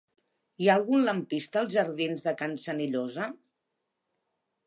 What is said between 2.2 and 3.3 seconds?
de Can Senillosa?